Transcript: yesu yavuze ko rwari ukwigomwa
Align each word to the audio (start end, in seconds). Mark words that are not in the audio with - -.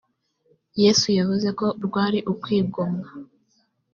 yesu 0.81 1.07
yavuze 1.17 1.47
ko 1.59 1.65
rwari 1.85 2.19
ukwigomwa 2.31 3.07